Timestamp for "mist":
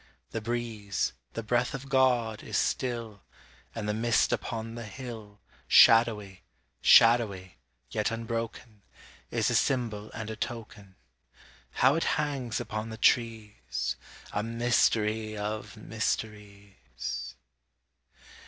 3.93-4.33